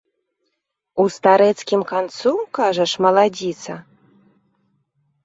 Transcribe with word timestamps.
У 1.01 1.03
старэцкім 1.15 1.81
канцу, 1.91 2.31
кажаш, 2.59 2.91
маладзіца? 3.07 3.73